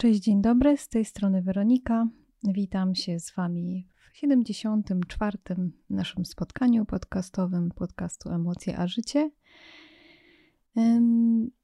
Cześć, 0.00 0.20
dzień 0.20 0.42
dobry, 0.42 0.76
z 0.76 0.88
tej 0.88 1.04
strony 1.04 1.42
Weronika. 1.42 2.08
Witam 2.44 2.94
się 2.94 3.20
z 3.20 3.34
Wami 3.34 3.88
w 4.12 4.16
74. 4.16 5.38
naszym 5.90 6.24
spotkaniu 6.24 6.84
podcastowym 6.84 7.70
podcastu 7.70 8.30
Emocje 8.30 8.78
a 8.78 8.86
Życie. 8.86 9.30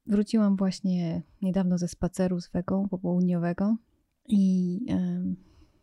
Wróciłam 0.05 0.55
właśnie 0.55 1.21
niedawno 1.41 1.77
ze 1.77 1.87
spaceru 1.87 2.41
z 2.41 2.49
Wegą 2.49 2.89
popołudniowego 2.89 3.77
i 4.27 4.79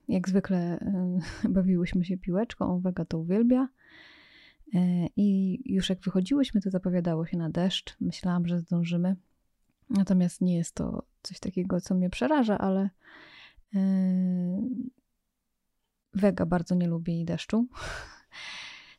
jak 0.08 0.28
zwykle 0.28 0.78
bawiłyśmy 1.48 2.04
się 2.04 2.16
piłeczką, 2.16 2.80
Wega 2.80 3.04
to 3.04 3.18
uwielbia. 3.18 3.68
E, 4.74 5.06
I 5.16 5.60
już 5.74 5.88
jak 5.88 6.00
wychodziłyśmy, 6.00 6.60
to 6.60 6.70
zapowiadało 6.70 7.26
się 7.26 7.36
na 7.36 7.50
deszcz. 7.50 7.96
Myślałam, 8.00 8.46
że 8.46 8.60
zdążymy. 8.60 9.16
Natomiast 9.90 10.40
nie 10.40 10.56
jest 10.56 10.74
to 10.74 11.02
coś 11.22 11.40
takiego, 11.40 11.80
co 11.80 11.94
mnie 11.94 12.10
przeraża, 12.10 12.58
ale 12.58 12.90
Wega 16.14 16.46
bardzo 16.46 16.74
nie 16.74 16.88
lubi 16.88 17.24
deszczu. 17.24 17.66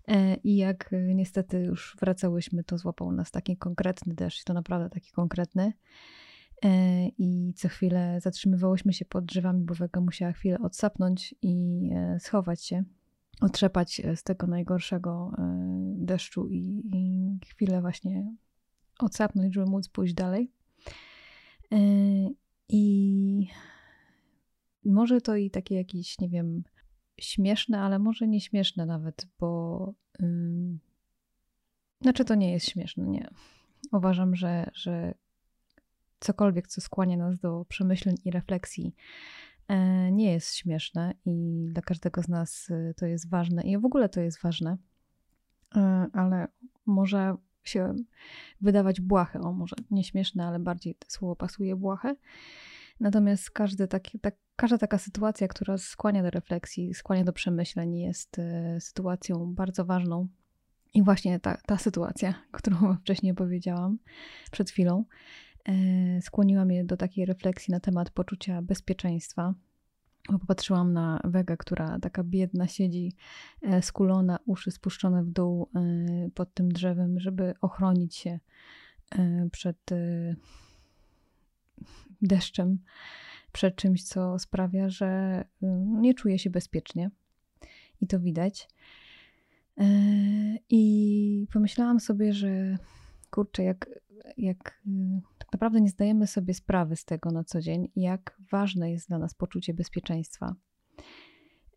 E, 0.07 0.35
I 0.35 0.55
jak 0.55 0.89
niestety 1.15 1.59
już 1.59 1.97
wracałyśmy, 1.99 2.63
to 2.63 2.77
złapał 2.77 3.11
nas 3.11 3.31
taki 3.31 3.57
konkretny 3.57 4.13
deszcz, 4.13 4.43
to 4.43 4.53
naprawdę 4.53 4.89
taki 4.89 5.11
konkretny. 5.11 5.73
E, 6.65 7.07
I 7.07 7.53
co 7.55 7.67
chwilę 7.69 8.19
zatrzymywałyśmy 8.21 8.93
się 8.93 9.05
pod 9.05 9.25
drzewami, 9.25 9.63
bo 9.63 9.73
Wega 9.73 10.01
musiała 10.01 10.31
chwilę 10.31 10.59
odsapnąć 10.59 11.35
i 11.41 11.89
e, 11.95 12.19
schować 12.19 12.63
się, 12.65 12.83
otrzepać 13.41 14.01
z 14.15 14.23
tego 14.23 14.47
najgorszego 14.47 15.31
deszczu 15.95 16.47
i, 16.49 16.83
i 16.93 17.39
chwilę 17.47 17.81
właśnie 17.81 18.35
odsapnąć, 18.99 19.53
żeby 19.53 19.65
móc 19.65 19.89
pójść 19.89 20.13
dalej. 20.13 20.51
I 22.69 23.47
może 24.85 25.21
to 25.21 25.35
i 25.35 25.51
takie 25.51 25.75
jakieś, 25.75 26.19
nie 26.19 26.29
wiem, 26.29 26.63
śmieszne, 27.19 27.79
ale 27.79 27.99
może 27.99 28.27
nie 28.27 28.41
śmieszne 28.41 28.85
nawet, 28.85 29.27
bo 29.39 29.93
znaczy 32.01 32.25
to 32.25 32.35
nie 32.35 32.51
jest 32.51 32.69
śmieszne, 32.69 33.07
nie. 33.07 33.27
Uważam, 33.91 34.35
że, 34.35 34.71
że 34.73 35.13
cokolwiek, 36.19 36.67
co 36.67 36.81
skłania 36.81 37.17
nas 37.17 37.39
do 37.39 37.65
przemyśleń 37.69 38.15
i 38.25 38.31
refleksji, 38.31 38.95
yy, 39.69 40.11
nie 40.11 40.31
jest 40.31 40.55
śmieszne 40.55 41.13
i 41.25 41.65
dla 41.71 41.81
każdego 41.81 42.21
z 42.21 42.27
nas 42.27 42.69
yy, 42.69 42.93
to 42.97 43.05
jest 43.05 43.29
ważne 43.29 43.63
i 43.63 43.77
w 43.77 43.85
ogóle 43.85 44.09
to 44.09 44.21
jest 44.21 44.41
ważne, 44.41 44.77
yy, 45.75 45.81
ale 46.13 46.47
może 46.85 47.35
się 47.69 47.95
wydawać 48.61 49.01
błahe, 49.01 49.39
o 49.39 49.53
może 49.53 49.75
nie 49.91 50.03
śmieszne, 50.03 50.45
ale 50.45 50.59
bardziej 50.59 50.95
to 50.95 51.07
słowo 51.09 51.35
pasuje 51.35 51.75
błahe. 51.75 52.15
Natomiast 52.99 53.51
każdy 53.51 53.87
taki, 53.87 54.19
tak, 54.19 54.35
każda 54.55 54.77
taka 54.77 54.97
sytuacja, 54.97 55.47
która 55.47 55.77
skłania 55.77 56.23
do 56.23 56.29
refleksji, 56.29 56.93
skłania 56.93 57.23
do 57.23 57.33
przemyśleń, 57.33 57.97
jest 57.97 58.39
y, 58.39 58.77
sytuacją 58.79 59.53
bardzo 59.53 59.85
ważną. 59.85 60.27
I 60.93 61.03
właśnie 61.03 61.39
ta, 61.39 61.57
ta 61.65 61.77
sytuacja, 61.77 62.33
którą 62.51 62.97
wcześniej 62.97 63.33
powiedziałam 63.33 63.97
przed 64.51 64.69
chwilą, 64.71 65.05
y, 65.69 66.21
skłoniła 66.21 66.65
mnie 66.65 66.85
do 66.85 66.97
takiej 66.97 67.25
refleksji 67.25 67.71
na 67.71 67.79
temat 67.79 68.09
poczucia 68.09 68.61
bezpieczeństwa. 68.61 69.53
Bo 70.31 70.39
popatrzyłam 70.39 70.93
na 70.93 71.21
Wegę, 71.23 71.57
która 71.57 71.99
taka 71.99 72.23
biedna 72.23 72.67
siedzi, 72.67 73.13
e, 73.61 73.81
skulona, 73.81 74.39
uszy 74.45 74.71
spuszczone 74.71 75.23
w 75.23 75.29
dół 75.29 75.69
pod 76.33 76.53
tym 76.53 76.71
drzewem, 76.71 77.19
żeby 77.19 77.53
ochronić 77.61 78.15
się 78.15 78.39
przed 79.51 79.77
deszczem 82.21 82.79
przed 83.55 83.75
czymś, 83.75 84.03
co 84.03 84.39
sprawia, 84.39 84.89
że 84.89 85.43
nie 86.01 86.13
czuję 86.13 86.39
się 86.39 86.49
bezpiecznie. 86.49 87.09
I 88.01 88.07
to 88.07 88.19
widać. 88.19 88.69
E, 89.77 89.85
I 90.69 91.47
pomyślałam 91.53 91.99
sobie, 91.99 92.33
że 92.33 92.77
kurczę, 93.31 93.63
jak, 93.63 93.89
jak 94.37 94.81
tak 95.45 95.53
naprawdę 95.53 95.81
nie 95.81 95.89
zdajemy 95.89 96.27
sobie 96.27 96.53
sprawy 96.53 96.95
z 96.95 97.05
tego 97.05 97.31
na 97.31 97.43
co 97.43 97.61
dzień, 97.61 97.91
jak 97.95 98.37
ważne 98.51 98.91
jest 98.91 99.07
dla 99.07 99.17
nas 99.17 99.33
poczucie 99.33 99.73
bezpieczeństwa. 99.73 100.55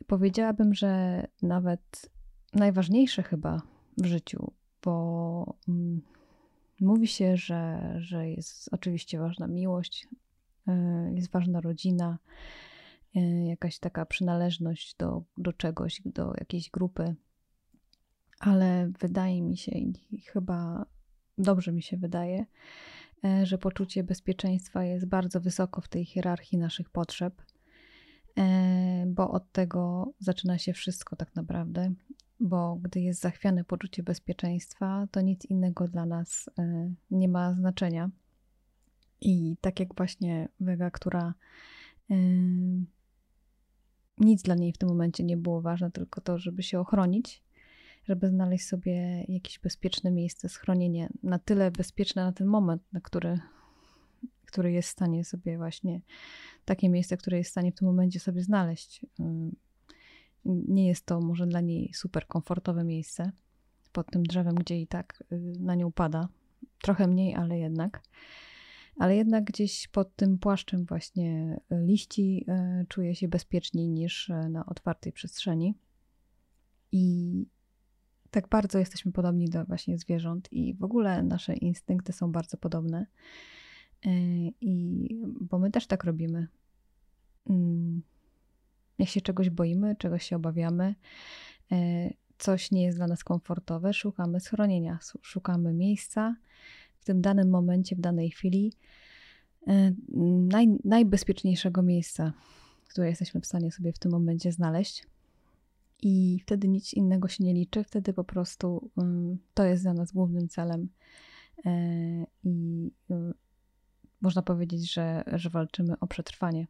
Powiedziałabym, 0.06 0.75
że 0.75 1.23
nawet 1.43 2.11
najważniejsze 2.55 3.23
chyba 3.23 3.62
w 3.99 4.06
życiu, 4.06 4.53
bo 4.84 5.56
mm, 5.69 6.01
mówi 6.81 7.06
się, 7.06 7.37
że, 7.37 7.95
że 7.99 8.29
jest 8.29 8.69
oczywiście 8.73 9.19
ważna 9.19 9.47
miłość, 9.47 10.09
E, 10.69 11.12
jest 11.15 11.31
ważna 11.31 11.61
rodzina, 11.61 12.19
e, 13.17 13.21
jakaś 13.47 13.79
taka 13.79 14.06
przynależność 14.06 14.95
do, 14.97 15.23
do 15.39 15.53
czegoś, 15.53 16.03
do 16.05 16.33
jakiejś 16.39 16.71
grupy. 16.71 17.15
Ale 18.41 18.91
wydaje 19.00 19.43
mi 19.43 19.56
się, 19.56 19.73
i 20.11 20.21
chyba 20.21 20.87
dobrze 21.39 21.73
mi 21.73 21.83
się 21.83 21.97
wydaje, 21.97 22.47
że 23.43 23.59
poczucie 23.59 24.05
bezpieczeństwa 24.05 24.84
jest 24.84 25.06
bardzo 25.06 25.41
wysoko 25.41 25.81
w 25.81 25.89
tej 25.89 26.05
hierarchii 26.05 26.59
naszych 26.59 26.91
potrzeb, 26.91 27.43
bo 29.06 29.31
od 29.31 29.53
tego 29.53 30.12
zaczyna 30.19 30.59
się 30.59 30.73
wszystko 30.73 31.17
tak 31.17 31.37
naprawdę. 31.37 31.93
Bo 32.41 32.77
gdy 32.77 33.01
jest 33.01 33.21
zachwiane 33.21 33.65
poczucie 33.65 34.03
bezpieczeństwa, 34.03 35.06
to 35.11 35.21
nic 35.21 35.45
innego 35.45 35.89
dla 35.89 36.06
nas 36.06 36.51
nie 37.11 37.29
ma 37.29 37.55
znaczenia 37.55 38.11
i 39.21 39.56
tak 39.61 39.81
jak 39.81 39.95
właśnie 39.95 40.49
Wega, 40.61 40.91
która 40.91 41.35
nic 44.19 44.43
dla 44.43 44.55
niej 44.55 44.73
w 44.73 44.79
tym 44.79 44.89
momencie 44.89 45.25
nie 45.25 45.37
było 45.37 45.61
ważne, 45.61 45.91
tylko 45.91 46.21
to, 46.21 46.39
żeby 46.39 46.62
się 46.62 46.81
ochronić, 46.81 47.43
żeby 48.08 48.28
znaleźć 48.28 48.66
sobie 48.66 49.24
jakieś 49.28 49.58
bezpieczne 49.58 50.10
miejsce, 50.10 50.48
schronienie, 50.48 51.08
na 51.22 51.38
tyle 51.38 51.70
bezpieczne 51.70 52.24
na 52.24 52.32
ten 52.32 52.46
moment, 52.46 52.82
na 52.92 53.00
który, 53.00 53.41
który 54.46 54.72
jest 54.72 54.88
w 54.88 54.92
stanie 54.92 55.24
sobie 55.24 55.56
właśnie, 55.56 56.00
takie 56.64 56.88
miejsce, 56.88 57.16
które 57.16 57.38
jest 57.38 57.48
w 57.48 57.50
stanie 57.50 57.72
w 57.72 57.74
tym 57.74 57.88
momencie 57.88 58.20
sobie 58.20 58.42
znaleźć. 58.42 59.06
Nie 60.44 60.88
jest 60.88 61.06
to 61.06 61.20
może 61.20 61.46
dla 61.46 61.60
niej 61.60 61.92
super 61.94 62.26
komfortowe 62.26 62.84
miejsce 62.84 63.32
pod 63.92 64.10
tym 64.10 64.22
drzewem, 64.22 64.54
gdzie 64.54 64.80
i 64.80 64.86
tak 64.86 65.25
yy, 65.30 65.38
na 65.60 65.75
nią 65.75 65.92
pada. 65.92 66.28
Trochę 66.82 67.06
mniej, 67.06 67.34
ale 67.34 67.58
jednak 67.58 68.02
ale 68.98 69.16
jednak 69.16 69.44
gdzieś 69.44 69.88
pod 69.88 70.16
tym 70.16 70.38
płaszczem 70.38 70.84
właśnie 70.84 71.60
e, 71.70 71.86
liści 71.86 72.44
e, 72.48 72.84
czuję 72.88 73.14
się 73.14 73.28
bezpieczniej 73.28 73.88
niż 73.88 74.30
na 74.50 74.66
otwartej 74.66 75.12
przestrzeni. 75.12 75.75
I 76.92 77.46
tak 78.31 78.49
bardzo 78.49 78.78
jesteśmy 78.78 79.12
podobni 79.12 79.49
do 79.49 79.65
właśnie 79.65 79.99
zwierząt 79.99 80.53
i 80.53 80.75
w 80.75 80.84
ogóle 80.84 81.22
nasze 81.22 81.55
instynkty 81.55 82.12
są 82.12 82.33
bardzo 82.33 82.56
podobne. 82.56 83.06
I 84.61 85.09
bo 85.41 85.59
my 85.59 85.71
też 85.71 85.87
tak 85.87 86.05
robimy. 86.05 86.49
Mm, 87.50 88.03
jak 88.99 89.09
się 89.09 89.21
czegoś 89.21 89.50
boimy, 89.50 89.97
czegoś 89.97 90.25
się 90.25 90.37
obawiamy, 90.37 90.94
coś 92.38 92.71
nie 92.71 92.83
jest 92.83 92.99
dla 92.99 93.06
nas 93.06 93.25
komfortowe, 93.25 93.93
szukamy 93.93 94.41
schronienia, 94.41 94.99
szukamy 95.22 95.72
miejsca, 95.72 96.37
w 96.99 97.05
tym 97.05 97.21
danym 97.21 97.50
momencie, 97.50 97.97
w 97.97 98.00
danej 98.00 98.31
chwili 98.31 98.72
e, 99.67 99.93
naj, 100.53 100.69
najbezpieczniejszego 100.84 101.83
miejsca, 101.83 102.33
które 102.88 103.09
jesteśmy 103.09 103.41
w 103.41 103.47
stanie 103.47 103.72
sobie 103.72 103.93
w 103.93 103.99
tym 103.99 104.12
momencie 104.12 104.53
znaleźć. 104.53 105.06
I 106.03 106.41
wtedy 106.42 106.69
nic 106.69 106.94
innego 106.94 107.28
się 107.28 107.44
nie 107.44 107.54
liczy, 107.54 107.84
wtedy 107.84 108.12
po 108.12 108.25
prostu 108.25 108.91
um, 108.97 109.38
to 109.54 109.64
jest 109.64 109.82
dla 109.82 109.94
nas 109.94 110.12
głównym 110.12 110.48
celem. 110.48 110.88
E, 111.66 111.70
I 112.44 112.90
um, 113.08 113.34
można 114.20 114.43
powiedzieć, 114.43 114.93
że, 114.93 115.25
że 115.32 115.50
walczymy 115.50 115.99
o 116.00 116.06
przetrwanie. 116.06 116.67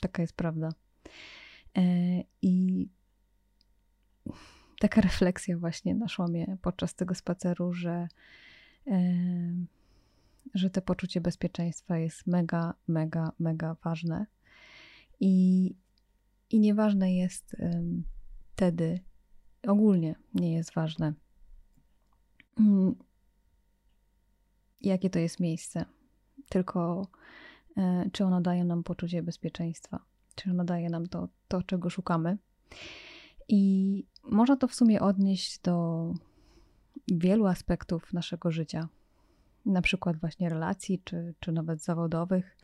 Taka 0.00 0.22
jest 0.22 0.36
prawda. 0.36 0.68
E, 1.78 1.82
I 2.42 2.88
taka 4.80 5.00
refleksja 5.00 5.58
właśnie 5.58 5.94
naszła 5.94 6.26
mnie 6.28 6.56
podczas 6.62 6.94
tego 6.94 7.14
spaceru, 7.14 7.72
że 7.72 8.08
że 10.54 10.70
to 10.70 10.82
poczucie 10.82 11.20
bezpieczeństwa 11.20 11.98
jest 11.98 12.26
mega, 12.26 12.74
mega, 12.88 13.32
mega 13.38 13.76
ważne. 13.84 14.26
I, 15.20 15.74
i 16.50 16.60
nieważne 16.60 17.14
jest 17.14 17.56
wtedy, 18.60 19.00
ogólnie 19.68 20.14
nie 20.34 20.52
jest 20.52 20.74
ważne, 20.74 21.14
mm, 22.58 22.94
jakie 24.80 25.10
to 25.10 25.18
jest 25.18 25.40
miejsce, 25.40 25.84
tylko 26.48 27.06
e, 27.76 28.10
czy 28.12 28.24
ono 28.24 28.40
daje 28.40 28.64
nam 28.64 28.82
poczucie 28.82 29.22
bezpieczeństwa, 29.22 30.04
czy 30.34 30.50
ono 30.50 30.64
daje 30.64 30.90
nam 30.90 31.06
to, 31.06 31.28
to 31.48 31.62
czego 31.62 31.90
szukamy. 31.90 32.38
I 33.48 34.04
można 34.24 34.56
to 34.56 34.68
w 34.68 34.74
sumie 34.74 35.00
odnieść 35.00 35.58
do 35.58 36.04
wielu 37.08 37.46
aspektów 37.46 38.12
naszego 38.12 38.50
życia, 38.50 38.88
na 39.66 39.82
przykład 39.82 40.16
właśnie 40.16 40.48
relacji, 40.48 41.02
czy, 41.04 41.34
czy 41.40 41.52
nawet 41.52 41.82
zawodowych. 41.82 42.56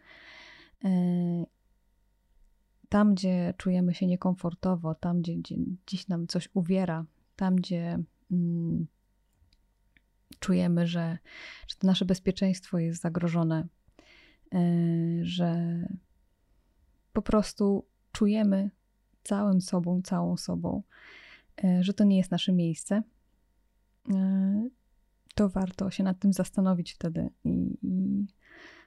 Tam, 2.88 3.14
gdzie 3.14 3.54
czujemy 3.56 3.94
się 3.94 4.06
niekomfortowo, 4.06 4.94
tam, 4.94 5.22
gdzie, 5.22 5.36
gdzie 5.36 5.56
dziś 5.86 6.08
nam 6.08 6.26
coś 6.26 6.48
uwiera, 6.54 7.04
tam, 7.36 7.56
gdzie 7.56 7.98
mm, 8.30 8.86
czujemy, 10.38 10.86
że, 10.86 11.18
że 11.68 11.76
to 11.76 11.86
nasze 11.86 12.04
bezpieczeństwo 12.04 12.78
jest 12.78 13.02
zagrożone, 13.02 13.66
yy, 14.52 15.24
że 15.24 15.80
po 17.12 17.22
prostu 17.22 17.86
czujemy 18.12 18.70
całym 19.22 19.60
sobą, 19.60 20.02
całą 20.02 20.36
sobą, 20.36 20.82
yy, 21.62 21.84
że 21.84 21.94
to 21.94 22.04
nie 22.04 22.16
jest 22.16 22.30
nasze 22.30 22.52
miejsce, 22.52 23.02
yy, 24.08 24.70
to 25.34 25.48
warto 25.48 25.90
się 25.90 26.04
nad 26.04 26.18
tym 26.18 26.32
zastanowić 26.32 26.92
wtedy 26.92 27.30
i, 27.44 27.78
i 27.82 28.26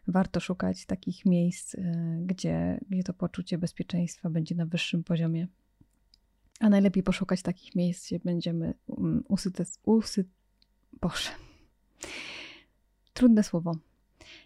warto 0.08 0.40
szukać 0.40 0.86
takich 0.86 1.26
miejsc, 1.26 1.76
gdzie, 2.22 2.80
gdzie 2.90 3.04
to 3.04 3.14
poczucie 3.14 3.58
bezpieczeństwa 3.58 4.30
będzie 4.30 4.56
na 4.56 4.66
wyższym 4.66 5.04
poziomie. 5.04 5.48
A 6.60 6.70
najlepiej 6.70 7.04
poszukać 7.04 7.42
takich 7.42 7.76
miejsc, 7.76 8.08
gdzie 8.08 8.20
będziemy 8.20 8.74
mm, 8.98 9.24
usyte, 9.28 9.64
usy, 9.84 10.26
Boże. 11.02 11.30
Trudne 13.14 13.44
słowo. 13.44 13.76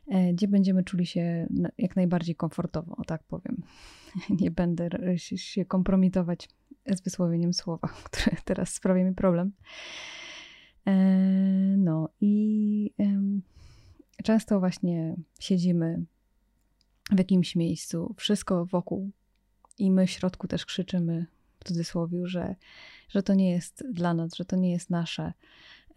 E, 0.07 0.33
gdzie 0.33 0.47
będziemy 0.47 0.83
czuli 0.83 1.05
się 1.05 1.47
jak 1.77 1.95
najbardziej 1.95 2.35
komfortowo, 2.35 2.95
o 2.95 3.03
tak 3.03 3.23
powiem. 3.23 3.63
Nie 4.41 4.51
będę 4.51 4.89
się 5.17 5.65
kompromitować 5.65 6.49
z 6.85 7.01
wysłowieniem 7.01 7.53
słowa, 7.53 7.87
które 8.11 8.37
teraz 8.45 8.73
sprawia 8.73 9.03
mi 9.03 9.15
problem. 9.15 9.51
E, 10.87 10.93
no 11.77 12.09
i 12.21 12.93
często 14.23 14.59
właśnie 14.59 15.15
siedzimy 15.39 16.05
w 17.11 17.17
jakimś 17.17 17.55
miejscu, 17.55 18.15
wszystko 18.17 18.65
wokół 18.65 19.11
i 19.77 19.91
my 19.91 20.07
w 20.07 20.11
środku 20.11 20.47
też 20.47 20.65
krzyczymy 20.65 21.25
w 21.59 21.63
cudzysłowie, 21.63 22.27
że, 22.27 22.55
że 23.09 23.23
to 23.23 23.33
nie 23.33 23.51
jest 23.51 23.83
dla 23.91 24.13
nas, 24.13 24.35
że 24.35 24.45
to 24.45 24.55
nie 24.55 24.71
jest 24.71 24.89
nasze, 24.89 25.33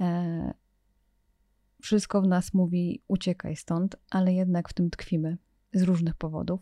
E, 0.00 0.54
wszystko 1.82 2.22
w 2.22 2.26
nas 2.26 2.54
mówi 2.54 3.02
uciekaj 3.08 3.56
stąd, 3.56 3.96
ale 4.10 4.32
jednak 4.32 4.68
w 4.68 4.72
tym 4.72 4.90
tkwimy 4.90 5.38
z 5.72 5.82
różnych 5.82 6.14
powodów. 6.14 6.60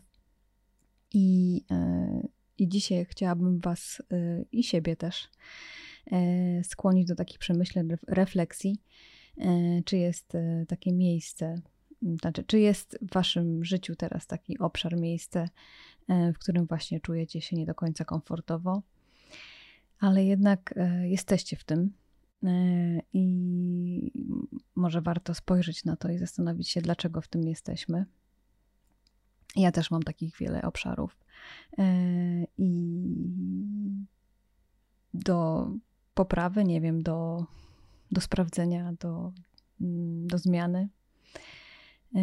I, 1.13 1.61
e, 1.71 2.27
i 2.57 2.69
dzisiaj 2.69 3.05
chciałabym 3.05 3.59
Was 3.59 4.01
e, 4.11 4.43
i 4.51 4.63
siebie 4.63 4.95
też 4.95 5.29
skłonić 6.63 7.07
do 7.07 7.15
takich 7.15 7.39
przemyśleń, 7.39 7.87
refleksji, 8.07 8.81
czy 9.85 9.97
jest 9.97 10.37
takie 10.67 10.93
miejsce, 10.93 11.61
znaczy, 12.21 12.43
czy 12.43 12.59
jest 12.59 12.97
w 13.01 13.13
Waszym 13.13 13.63
życiu 13.63 13.95
teraz 13.95 14.27
taki 14.27 14.59
obszar, 14.59 14.97
miejsce, 14.97 15.49
w 16.09 16.39
którym 16.39 16.65
właśnie 16.65 16.99
czujecie 16.99 17.41
się 17.41 17.55
nie 17.55 17.65
do 17.65 17.75
końca 17.75 18.05
komfortowo, 18.05 18.81
ale 19.99 20.25
jednak 20.25 20.73
jesteście 21.03 21.55
w 21.57 21.63
tym 21.63 21.93
E, 22.45 22.99
I 23.13 24.11
może 24.75 25.01
warto 25.01 25.33
spojrzeć 25.33 25.85
na 25.85 25.95
to 25.95 26.09
i 26.09 26.17
zastanowić 26.17 26.69
się, 26.69 26.81
dlaczego 26.81 27.21
w 27.21 27.27
tym 27.27 27.47
jesteśmy. 27.47 28.05
Ja 29.55 29.71
też 29.71 29.91
mam 29.91 30.03
takich 30.03 30.37
wiele 30.37 30.61
obszarów. 30.61 31.17
E, 31.77 31.83
I 32.57 33.03
do 35.13 35.69
poprawy, 36.13 36.63
nie 36.63 36.81
wiem, 36.81 37.03
do, 37.03 37.45
do 38.11 38.21
sprawdzenia, 38.21 38.93
do, 38.99 39.31
mm, 39.81 40.27
do 40.27 40.37
zmiany. 40.37 40.89
E, 42.15 42.19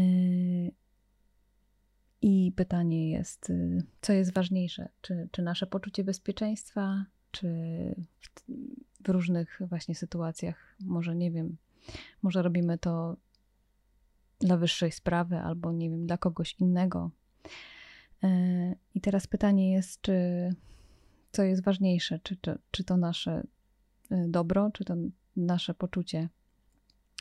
I 2.23 2.52
pytanie 2.56 3.11
jest, 3.11 3.52
co 4.00 4.12
jest 4.12 4.32
ważniejsze? 4.34 4.88
Czy, 5.00 5.29
czy 5.31 5.43
nasze 5.43 5.67
poczucie 5.67 6.05
bezpieczeństwa, 6.05 7.05
czy 7.31 7.49
w, 8.20 8.29
w 9.05 9.08
różnych 9.08 9.61
właśnie 9.69 9.94
sytuacjach. 9.94 10.76
Może 10.81 11.17
nie 11.17 11.31
wiem, 11.31 11.56
może 12.23 12.43
robimy 12.43 12.79
to 12.79 13.17
dla 14.38 14.56
wyższej 14.56 14.93
sprawy 14.93 15.38
albo 15.38 15.73
nie 15.73 15.90
wiem, 15.90 16.06
dla 16.06 16.19
kogoś 16.19 16.56
innego. 16.61 17.11
E, 18.23 18.29
I 18.94 19.00
teraz 19.00 19.26
pytanie 19.26 19.73
jest, 19.73 20.00
czy 20.00 20.14
co 21.32 21.43
jest 21.43 21.62
ważniejsze, 21.62 22.20
czy, 22.23 22.37
czy, 22.37 22.58
czy 22.70 22.84
to 22.84 22.96
nasze 22.96 23.43
dobro, 24.29 24.70
czy 24.70 24.85
to 24.85 24.94
nasze 25.37 25.75
poczucie, 25.75 26.29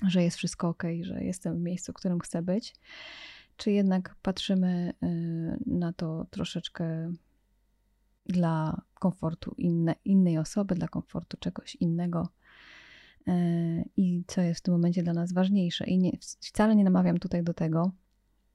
że 0.08 0.24
jest 0.24 0.38
wszystko 0.38 0.70
ok, 0.70 0.84
że 1.02 1.24
jestem 1.24 1.58
w 1.58 1.62
miejscu, 1.62 1.92
w 1.92 1.96
którym 1.96 2.20
chcę 2.20 2.42
być, 2.42 2.76
czy 3.58 3.72
jednak 3.72 4.16
patrzymy 4.22 4.94
e, 5.04 5.08
na 5.66 5.94
to 5.94 6.26
troszeczkę 6.30 7.14
dla 8.26 8.82
komfortu 8.94 9.56
inne, 9.58 9.96
innej 10.06 10.38
osoby, 10.38 10.76
dla 10.76 10.88
komfortu 10.88 11.38
czegoś 11.38 11.76
innego 11.76 12.30
e, 13.28 13.34
i 13.98 14.24
co 14.28 14.42
jest 14.42 14.60
w 14.60 14.64
tym 14.64 14.74
momencie 14.74 15.04
dla 15.04 15.14
nas 15.14 15.34
ważniejsze. 15.34 15.86
I 15.86 15.98
nie, 15.98 16.12
wcale 16.20 16.76
nie 16.76 16.84
namawiam 16.84 17.18
tutaj 17.18 17.44
do 17.44 17.54
tego, 17.54 17.92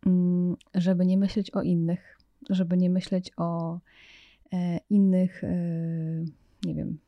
mm, 0.06 0.56
żeby 0.74 1.06
nie 1.06 1.18
myśleć 1.18 1.50
o 1.50 1.62
innych, 1.62 2.18
żeby 2.50 2.76
nie 2.76 2.90
myśleć 2.90 3.32
o 3.36 3.78
e, 4.52 4.78
innych, 4.90 5.42
nie 6.64 6.74
wiem, 6.74 6.98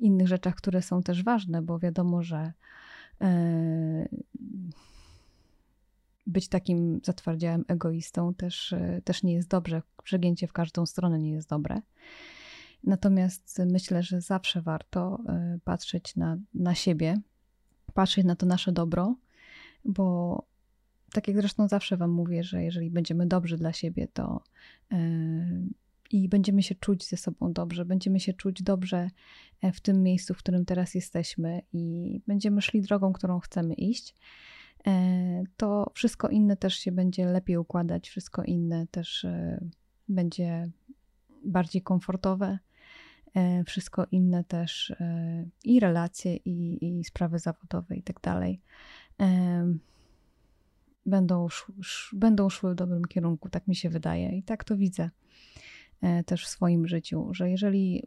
innych 0.00 0.28
rzeczach, 0.28 0.54
które 0.54 0.82
są 0.82 1.02
też 1.02 1.22
ważne, 1.22 1.62
bo 1.62 1.78
wiadomo, 1.78 2.22
że 2.22 2.52
być 6.26 6.48
takim 6.48 7.00
zatwardziałym 7.04 7.64
egoistą 7.68 8.34
też, 8.34 8.72
e, 8.72 9.00
też 9.04 9.22
nie 9.22 9.34
jest 9.34 9.48
dobrze. 9.48 9.82
Przegięcie 10.04 10.46
w 10.46 10.52
każdą 10.52 10.86
stronę 10.86 11.18
nie 11.18 11.32
jest 11.32 11.48
dobre. 11.48 11.82
Natomiast 12.84 13.62
myślę, 13.66 14.02
że 14.02 14.20
zawsze 14.20 14.62
warto 14.62 15.20
e, 15.28 15.58
patrzeć 15.64 16.16
na, 16.16 16.36
na 16.54 16.74
siebie, 16.74 17.20
patrzeć 17.94 18.24
na 18.24 18.36
to 18.36 18.46
nasze 18.46 18.72
dobro, 18.72 19.16
bo 19.84 20.42
tak 21.12 21.28
jak 21.28 21.36
zresztą 21.36 21.68
zawsze 21.68 21.96
Wam 21.96 22.10
mówię, 22.10 22.44
że 22.44 22.62
jeżeli 22.62 22.90
będziemy 22.90 23.26
dobrzy 23.26 23.56
dla 23.56 23.72
siebie, 23.72 24.08
to 24.12 24.40
i 26.10 26.28
będziemy 26.28 26.62
się 26.62 26.74
czuć 26.74 27.08
ze 27.08 27.16
sobą 27.16 27.52
dobrze, 27.52 27.84
będziemy 27.84 28.20
się 28.20 28.32
czuć 28.32 28.62
dobrze 28.62 29.10
w 29.72 29.80
tym 29.80 30.02
miejscu, 30.02 30.34
w 30.34 30.38
którym 30.38 30.64
teraz 30.64 30.94
jesteśmy 30.94 31.62
i 31.72 32.20
będziemy 32.26 32.62
szli 32.62 32.82
drogą, 32.82 33.12
którą 33.12 33.40
chcemy 33.40 33.74
iść, 33.74 34.14
E, 34.86 35.44
to 35.56 35.90
wszystko 35.94 36.28
inne 36.28 36.56
też 36.56 36.74
się 36.74 36.92
będzie 36.92 37.26
lepiej 37.26 37.56
układać, 37.56 38.08
wszystko 38.08 38.42
inne 38.42 38.86
też 38.86 39.24
e, 39.24 39.64
będzie 40.08 40.70
bardziej 41.44 41.82
komfortowe, 41.82 42.58
e, 43.34 43.64
wszystko 43.64 44.06
inne 44.10 44.44
też 44.44 44.94
i 45.64 45.80
relacje, 45.80 46.36
i, 46.36 46.84
i 46.98 47.04
sprawy 47.04 47.38
zawodowe 47.38 47.96
i 47.96 48.02
tak 48.02 48.20
dalej. 48.20 48.60
Będą, 51.06 51.46
będą 52.12 52.48
szły 52.48 52.72
w 52.72 52.74
dobrym 52.74 53.04
kierunku, 53.04 53.48
tak 53.48 53.66
mi 53.66 53.76
się 53.76 53.90
wydaje 53.90 54.38
i 54.38 54.42
tak 54.42 54.64
to 54.64 54.76
widzę 54.76 55.10
też 56.26 56.44
w 56.44 56.48
swoim 56.48 56.88
życiu, 56.88 57.28
że 57.32 57.50
jeżeli 57.50 58.02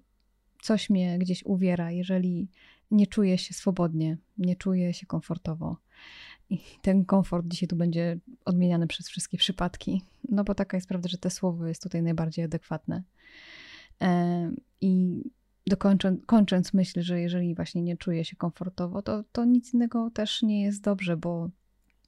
coś 0.61 0.89
mnie 0.89 1.19
gdzieś 1.19 1.43
uwiera, 1.43 1.91
jeżeli 1.91 2.47
nie 2.91 3.07
czuję 3.07 3.37
się 3.37 3.53
swobodnie, 3.53 4.17
nie 4.37 4.55
czuję 4.55 4.93
się 4.93 5.05
komfortowo, 5.05 5.77
i 6.49 6.59
ten 6.81 7.05
komfort 7.05 7.47
dzisiaj 7.47 7.67
tu 7.67 7.75
będzie 7.75 8.19
odmieniany 8.45 8.87
przez 8.87 9.09
wszystkie 9.09 9.37
przypadki, 9.37 10.01
no 10.29 10.43
bo 10.43 10.55
taka 10.55 10.77
jest 10.77 10.87
prawda, 10.87 11.09
że 11.09 11.17
te 11.17 11.29
słowo 11.29 11.67
jest 11.67 11.83
tutaj 11.83 12.03
najbardziej 12.03 12.45
adekwatne. 12.45 13.03
I 14.81 15.21
dokończąc, 15.67 16.25
kończąc 16.25 16.73
myśl, 16.73 17.01
że 17.01 17.21
jeżeli 17.21 17.55
właśnie 17.55 17.81
nie 17.81 17.97
czuję 17.97 18.25
się 18.25 18.35
komfortowo, 18.35 19.01
to, 19.01 19.23
to 19.31 19.45
nic 19.45 19.73
innego 19.73 20.11
też 20.11 20.41
nie 20.41 20.63
jest 20.63 20.81
dobrze, 20.81 21.17
bo 21.17 21.49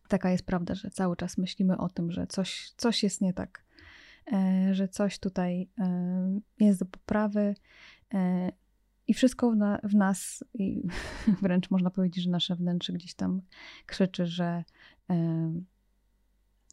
taka 0.08 0.32
jest 0.32 0.46
prawda, 0.46 0.76
że 0.76 0.90
cały 0.90 1.16
czas 1.16 1.38
myślimy 1.38 1.78
o 1.78 1.90
tym, 1.90 2.12
że 2.12 2.28
coś, 2.28 2.74
coś 2.78 3.04
jest 3.04 3.22
nie 3.22 3.34
tak, 3.34 3.64
e, 3.64 3.69
że 4.72 4.88
coś 4.88 5.20
tutaj 5.20 5.70
jest 6.60 6.80
do 6.80 6.86
poprawy, 6.86 7.56
e, 8.14 8.52
i 9.10 9.14
wszystko 9.14 9.52
w, 9.52 9.56
na, 9.56 9.80
w 9.84 9.96
nas, 9.96 10.44
i 10.54 10.88
wręcz 11.42 11.70
można 11.70 11.90
powiedzieć, 11.90 12.24
że 12.24 12.30
nasze 12.30 12.56
wnętrze 12.56 12.94
gdzieś 12.94 13.14
tam 13.14 13.42
krzyczy, 13.86 14.26
że, 14.26 14.64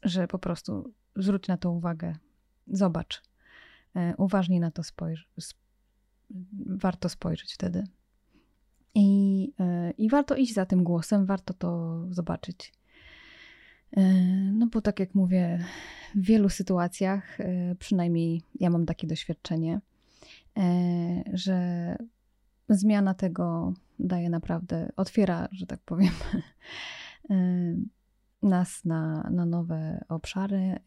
że 0.03 0.27
po 0.27 0.39
prostu 0.39 0.93
zwróć 1.15 1.47
na 1.47 1.57
to 1.57 1.71
uwagę, 1.71 2.15
zobacz, 2.67 3.23
e, 3.95 4.13
uważnie 4.17 4.59
na 4.59 4.71
to 4.71 4.83
spojrz, 4.83 5.29
warto 6.65 7.09
spojrzeć 7.09 7.53
wtedy. 7.53 7.83
I, 8.95 9.53
e, 9.59 9.91
I 9.91 10.09
warto 10.09 10.35
iść 10.35 10.53
za 10.53 10.65
tym 10.65 10.83
głosem, 10.83 11.25
warto 11.25 11.53
to 11.53 12.01
zobaczyć. 12.09 12.73
E, 13.91 14.03
no 14.53 14.67
bo 14.67 14.81
tak 14.81 14.99
jak 14.99 15.15
mówię, 15.15 15.65
w 16.15 16.21
wielu 16.21 16.49
sytuacjach, 16.49 17.37
przynajmniej 17.79 18.41
ja 18.59 18.69
mam 18.69 18.85
takie 18.85 19.07
doświadczenie, 19.07 19.81
że 21.33 21.95
zmiana 22.69 23.13
tego 23.13 23.73
daje 23.99 24.29
naprawdę, 24.29 24.91
otwiera, 24.95 25.47
że 25.51 25.65
tak 25.65 25.79
powiem, 25.79 26.11
nas 28.43 28.85
na, 28.85 29.29
na 29.31 29.45
nowe 29.45 30.05
obszary. 30.09 30.79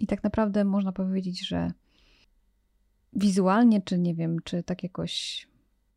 I 0.00 0.06
tak 0.06 0.24
naprawdę 0.24 0.64
można 0.64 0.92
powiedzieć, 0.92 1.48
że 1.48 1.72
wizualnie, 3.12 3.82
czy 3.82 3.98
nie 3.98 4.14
wiem, 4.14 4.36
czy 4.44 4.62
tak 4.62 4.82
jakoś 4.82 5.48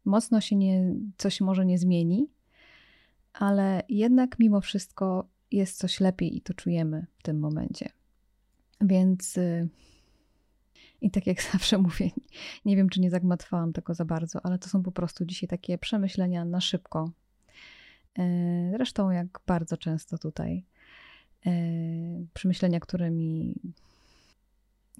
mocno 0.06 0.41
się 0.41 0.56
nie, 0.56 0.96
coś 1.18 1.41
może 1.41 1.65
nie 1.65 1.77
zmieni, 1.77 2.27
ale 3.34 3.84
jednak 3.89 4.39
mimo 4.39 4.62
wszystko 4.62 5.27
jest 5.51 5.77
coś 5.77 6.00
lepiej 6.00 6.38
i 6.38 6.41
to 6.41 6.53
czujemy 6.53 7.05
w 7.17 7.24
tym 7.24 7.39
momencie. 7.39 7.89
Więc 8.81 9.38
y, 9.38 9.70
i 11.01 11.12
tak 11.12 11.27
jak 11.27 11.43
zawsze 11.53 11.77
mówię, 11.77 12.10
nie 12.65 12.75
wiem, 12.75 12.89
czy 12.89 13.01
nie 13.01 13.10
zagmatwałam 13.10 13.74
tego 13.74 13.93
za 13.93 14.05
bardzo, 14.05 14.46
ale 14.46 14.60
to 14.60 14.70
są 14.70 14.84
po 14.84 14.91
prostu 14.91 15.25
dzisiaj 15.25 15.50
takie 15.50 15.77
przemyślenia 15.77 16.46
na 16.46 16.62
szybko. 16.62 17.12
E, 18.20 18.72
zresztą, 18.72 19.12
jak 19.12 19.39
bardzo 19.48 19.77
często 19.77 20.17
tutaj, 20.17 20.65
e, 21.46 21.51
przemyślenia, 22.34 22.79
które 22.79 23.12
mi 23.12 23.55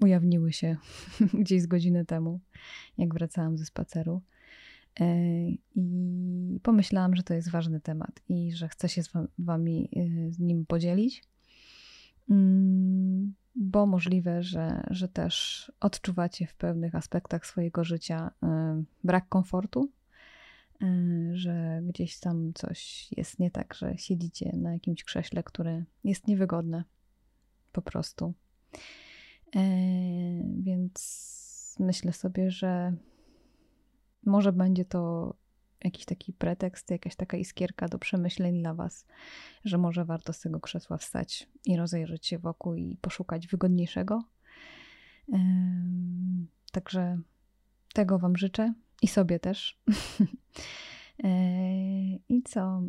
ujawniły 0.02 0.52
się 0.52 0.76
gdzieś 1.42 1.62
z 1.62 1.66
godziny 1.66 2.04
temu, 2.04 2.40
jak 2.98 3.14
wracałam 3.14 3.58
ze 3.58 3.64
spaceru. 3.64 4.22
E, 5.00 5.04
I 5.74 6.60
pomyślałam, 6.62 7.16
że 7.16 7.22
to 7.22 7.34
jest 7.34 7.50
ważny 7.50 7.80
temat 7.80 8.20
i 8.28 8.52
że 8.52 8.68
chcę 8.68 8.88
się 8.88 9.02
z 9.02 9.10
Wami 9.38 9.88
z 10.30 10.38
nim 10.38 10.66
podzielić. 10.66 11.24
Mm, 12.30 13.34
bo 13.54 13.86
możliwe, 13.86 14.42
że, 14.42 14.82
że 14.90 15.08
też 15.08 15.72
odczuwacie 15.80 16.46
w 16.46 16.54
pewnych 16.54 16.94
aspektach 16.94 17.46
swojego 17.46 17.84
życia 17.84 18.30
y, 18.30 18.46
brak 19.04 19.28
komfortu, 19.28 19.90
że 21.32 21.80
gdzieś 21.84 22.20
tam 22.20 22.52
coś 22.54 23.08
jest 23.12 23.38
nie 23.38 23.50
tak, 23.50 23.74
że 23.74 23.94
siedzicie 23.98 24.52
na 24.56 24.72
jakimś 24.72 25.04
krześle, 25.04 25.42
które 25.42 25.84
jest 26.04 26.26
niewygodne 26.26 26.84
po 27.72 27.82
prostu. 27.82 28.34
E, 29.56 29.60
więc 30.58 31.76
myślę 31.80 32.12
sobie, 32.12 32.50
że 32.50 32.92
może 34.26 34.52
będzie 34.52 34.84
to 34.84 35.34
jakiś 35.84 36.04
taki 36.04 36.32
pretekst, 36.32 36.90
jakaś 36.90 37.16
taka 37.16 37.36
iskierka 37.36 37.88
do 37.88 37.98
przemyśleń 37.98 38.60
dla 38.60 38.74
Was, 38.74 39.06
że 39.64 39.78
może 39.78 40.04
warto 40.04 40.32
z 40.32 40.40
tego 40.40 40.60
krzesła 40.60 40.96
wstać 40.96 41.48
i 41.64 41.76
rozejrzeć 41.76 42.26
się 42.26 42.38
wokół 42.38 42.74
i 42.74 42.96
poszukać 43.00 43.46
wygodniejszego. 43.46 44.24
Także 46.72 47.18
tego 47.94 48.18
Wam 48.18 48.36
życzę 48.36 48.74
i 49.02 49.08
sobie 49.08 49.40
też. 49.40 49.80
I 52.28 52.42
co? 52.42 52.82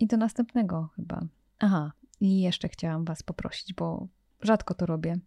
I 0.00 0.06
do 0.06 0.16
następnego 0.16 0.88
chyba. 0.96 1.20
Aha, 1.58 1.92
i 2.20 2.40
jeszcze 2.40 2.68
chciałam 2.68 3.04
Was 3.04 3.22
poprosić, 3.22 3.74
bo 3.74 4.08
rzadko 4.42 4.74
to 4.74 4.86
robię, 4.86 5.18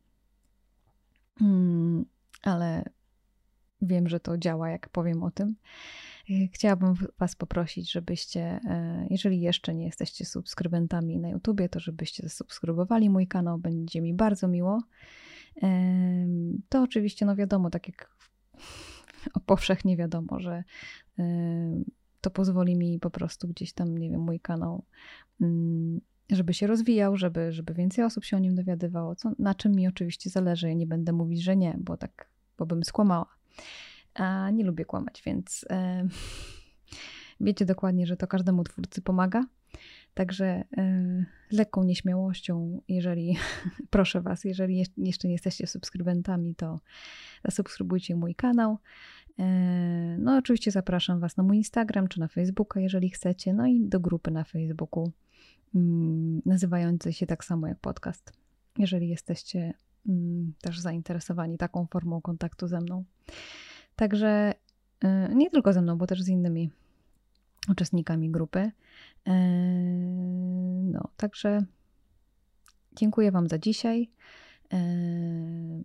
mm, 1.41 2.05
ale 2.43 2.83
wiem, 3.83 4.09
że 4.09 4.19
to 4.19 4.37
działa, 4.37 4.69
jak 4.69 4.89
powiem 4.89 5.23
o 5.23 5.31
tym. 5.31 5.55
E, 6.29 6.47
chciałabym 6.47 6.93
Was 7.19 7.35
poprosić, 7.35 7.91
żebyście, 7.91 8.41
e, 8.41 9.07
jeżeli 9.09 9.41
jeszcze 9.41 9.75
nie 9.75 9.85
jesteście 9.85 10.25
subskrybentami 10.25 11.19
na 11.19 11.29
YouTubie, 11.29 11.69
to 11.69 11.79
żebyście 11.79 12.23
zasubskrybowali 12.23 13.09
mój 13.09 13.27
kanał, 13.27 13.57
będzie 13.57 14.01
mi 14.01 14.13
bardzo 14.13 14.47
miło. 14.47 14.83
To 16.69 16.81
oczywiście, 16.81 17.25
no 17.25 17.35
wiadomo, 17.35 17.69
tak 17.69 17.87
jak 17.87 18.15
powszechnie 19.45 19.97
wiadomo, 19.97 20.39
że 20.39 20.63
to 22.21 22.29
pozwoli 22.29 22.75
mi 22.75 22.99
po 22.99 23.09
prostu 23.09 23.47
gdzieś 23.47 23.73
tam, 23.73 23.97
nie 23.97 24.09
wiem, 24.09 24.21
mój 24.21 24.39
kanał, 24.39 24.83
mm, 25.41 26.01
żeby 26.31 26.53
się 26.53 26.67
rozwijał, 26.67 27.17
żeby, 27.17 27.51
żeby 27.51 27.73
więcej 27.73 28.05
osób 28.05 28.25
się 28.25 28.37
o 28.37 28.39
nim 28.39 28.55
dowiadywało, 28.55 29.15
co, 29.15 29.31
na 29.39 29.55
czym 29.55 29.71
mi 29.71 29.87
oczywiście 29.87 30.29
zależy. 30.29 30.67
Ja 30.67 30.73
nie 30.73 30.87
będę 30.87 31.13
mówić, 31.13 31.43
że 31.43 31.55
nie, 31.55 31.77
bo 31.79 31.97
tak, 31.97 32.29
bo 32.57 32.65
bym 32.65 32.83
skłamała 32.83 33.25
a 34.13 34.49
nie 34.49 34.63
lubię 34.63 34.85
kłamać, 34.85 35.21
więc 35.25 35.65
e, 35.69 36.07
wiecie 37.41 37.65
dokładnie, 37.65 38.07
że 38.07 38.17
to 38.17 38.27
każdemu 38.27 38.63
twórcy 38.63 39.01
pomaga. 39.01 39.45
Także 40.13 40.45
e, 40.77 41.25
lekką 41.51 41.83
nieśmiałością, 41.83 42.81
jeżeli, 42.87 43.37
proszę 43.89 44.21
Was, 44.21 44.43
jeżeli 44.43 44.83
jeszcze 44.97 45.27
nie 45.27 45.33
jesteście 45.33 45.67
subskrybentami, 45.67 46.55
to 46.55 46.79
zasubskrybujcie 47.45 48.15
mój 48.15 48.35
kanał. 48.35 48.77
E, 49.39 49.45
no, 50.19 50.37
oczywiście 50.37 50.71
zapraszam 50.71 51.19
Was 51.19 51.37
na 51.37 51.43
mój 51.43 51.57
Instagram 51.57 52.07
czy 52.07 52.19
na 52.19 52.27
Facebooka, 52.27 52.79
jeżeli 52.79 53.09
chcecie, 53.09 53.53
no 53.53 53.67
i 53.67 53.79
do 53.81 53.99
grupy 53.99 54.31
na 54.31 54.43
Facebooku, 54.43 55.11
mm, 55.75 56.41
nazywającej 56.45 57.13
się 57.13 57.25
tak 57.25 57.45
samo 57.45 57.67
jak 57.67 57.79
podcast, 57.79 58.33
jeżeli 58.77 59.09
jesteście 59.09 59.73
mm, 60.09 60.53
też 60.61 60.79
zainteresowani 60.79 61.57
taką 61.57 61.85
formą 61.85 62.21
kontaktu 62.21 62.67
ze 62.67 62.81
mną. 62.81 63.03
Także 63.95 64.53
y, 65.03 65.35
nie 65.35 65.49
tylko 65.49 65.73
ze 65.73 65.81
mną, 65.81 65.97
bo 65.97 66.07
też 66.07 66.21
z 66.23 66.27
innymi 66.27 66.69
uczestnikami 67.69 68.31
grupy. 68.31 68.59
Y, 68.59 68.71
no, 70.91 71.09
także 71.17 71.65
dziękuję 72.95 73.31
Wam 73.31 73.47
za 73.47 73.57
dzisiaj. 73.57 74.09
Y, 74.73 75.83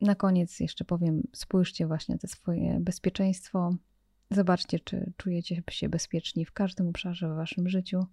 na 0.00 0.14
koniec 0.14 0.60
jeszcze 0.60 0.84
powiem, 0.84 1.22
spójrzcie 1.32 1.86
właśnie 1.86 2.18
te 2.18 2.28
swoje 2.28 2.80
bezpieczeństwo. 2.80 3.74
Zobaczcie, 4.30 4.80
czy 4.80 5.12
czujecie 5.16 5.62
się 5.70 5.88
bezpieczni 5.88 6.44
w 6.44 6.52
każdym 6.52 6.88
obszarze 6.88 7.28
w 7.28 7.36
Waszym 7.36 7.68
życiu. 7.68 8.06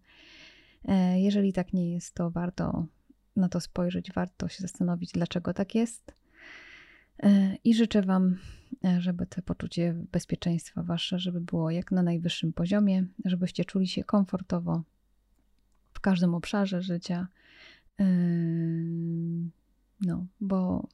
Jeżeli 1.15 1.53
tak 1.53 1.73
nie 1.73 1.93
jest, 1.93 2.15
to 2.15 2.31
warto 2.31 2.85
na 3.35 3.49
to 3.49 3.59
spojrzeć, 3.59 4.13
warto 4.13 4.47
się 4.47 4.61
zastanowić, 4.61 5.11
dlaczego 5.11 5.53
tak 5.53 5.75
jest. 5.75 6.15
I 7.63 7.73
życzę 7.73 8.01
Wam 8.01 8.37
E, 8.85 9.01
żeby 9.01 9.25
to 9.25 9.41
poczucie 9.41 9.93
bezpieczeństwa 10.11 10.83
wasze, 10.83 11.19
żeby 11.19 11.41
było 11.41 11.71
jak 11.71 11.91
na 11.91 12.03
najwyższym 12.03 12.53
poziomie, 12.53 13.05
żebyście 13.25 13.65
czuli 13.65 13.87
się 13.87 14.03
komfortowo 14.03 14.83
w 15.93 15.99
każdym 15.99 16.35
obszarze 16.35 16.81
życia. 16.81 17.27
E, 17.99 18.05
no, 20.01 20.25
bo 20.39 20.87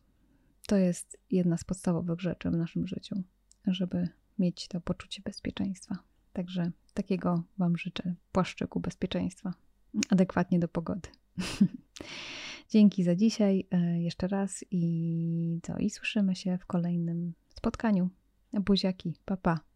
to 0.67 0.77
jest 0.77 1.17
jedna 1.31 1.57
z 1.57 1.63
podstawowych 1.63 2.21
rzeczy 2.21 2.49
w 2.49 2.57
naszym 2.57 2.87
życiu, 2.87 3.23
żeby 3.67 4.09
mieć 4.39 4.67
to 4.67 4.81
poczucie 4.81 5.21
bezpieczeństwa. 5.25 5.97
Także 6.33 6.71
takiego 6.93 7.43
Wam 7.57 7.77
życzę 7.77 8.15
płaszczyku 8.31 8.79
bezpieczeństwa, 8.79 9.53
adekwatnie 10.09 10.59
do 10.59 10.67
pogody. 10.67 11.09
Dzięki 12.69 13.03
za 13.03 13.15
dzisiaj 13.15 13.67
e, 13.71 14.01
jeszcze 14.01 14.27
raz 14.27 14.65
i 14.71 15.59
co? 15.63 15.77
I 15.77 15.89
słyszymy 15.89 16.35
się 16.35 16.57
w 16.57 16.65
kolejnym 16.65 17.33
spotkaniu. 17.49 18.09
Buziaki, 18.53 19.15
papa. 19.25 19.55
Pa. 19.55 19.66